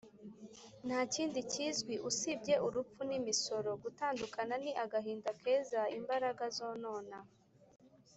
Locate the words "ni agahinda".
4.63-5.29